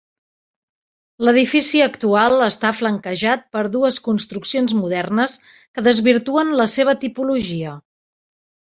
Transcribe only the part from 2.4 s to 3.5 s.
està flanquejat